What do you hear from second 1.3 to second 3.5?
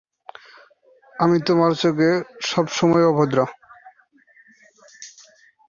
তোমার চোখে সবসময় অভদ্র।